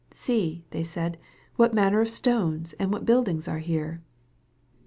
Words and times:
"See," 0.25 0.65
they 0.71 0.83
said," 0.83 1.19
what 1.57 1.75
manner 1.75 2.01
of 2.01 2.09
stones 2.09 2.73
and 2.79 2.91
what 2.91 3.05
buildings 3.05 3.47
are 3.47 3.59
here 3.59 3.99